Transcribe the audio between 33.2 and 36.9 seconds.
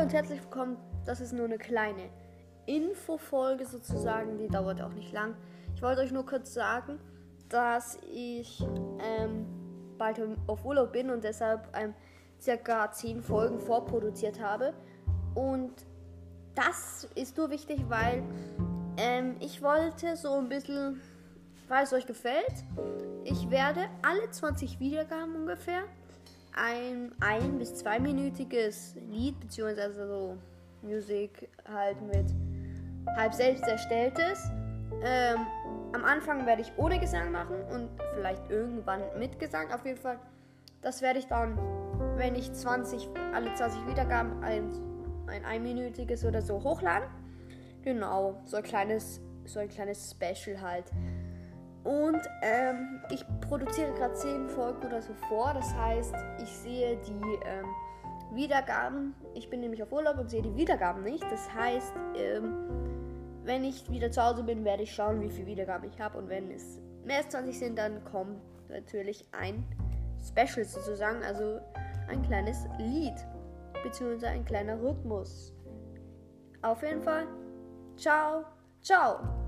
selbst erstelltes. Ähm, am Anfang werde ich